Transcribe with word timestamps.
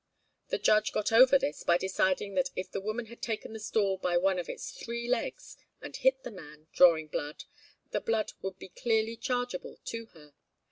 The 0.47 0.57
judge 0.57 0.93
got 0.93 1.11
over 1.11 1.37
this 1.37 1.61
by 1.61 1.77
deciding 1.77 2.33
that 2.33 2.49
if 2.55 2.71
the 2.71 2.81
woman 2.81 3.05
had 3.05 3.21
taken 3.21 3.53
the 3.53 3.59
stool 3.59 3.97
by 3.99 4.17
one 4.17 4.39
of 4.39 4.49
its 4.49 4.71
three 4.71 5.07
legs, 5.07 5.57
and 5.79 5.95
hit 5.95 6.23
the 6.23 6.31
man, 6.31 6.65
drawing 6.73 7.05
blood, 7.07 7.43
the 7.91 8.01
blood 8.01 8.31
would 8.41 8.57
be 8.57 8.69
clearly 8.69 9.15
chargeable 9.15 9.77
to 9.85 10.07
her. 10.07 10.33